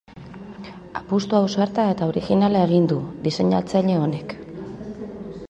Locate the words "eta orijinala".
1.91-2.65